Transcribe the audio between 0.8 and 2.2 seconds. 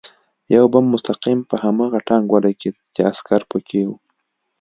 مستقیم په هماغه